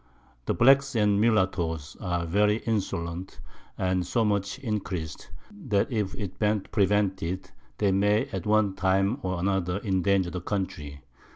[0.47, 3.39] The Blacks and Mullattoes are very insolent,
[3.77, 9.47] and so much increas'd, that if it ben't prevented, they may at one time or
[9.47, 11.03] other endanger the Country.